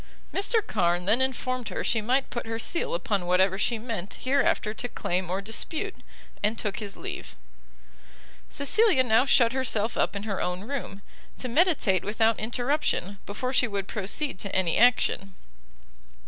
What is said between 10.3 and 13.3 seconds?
own room, to meditate without interruption,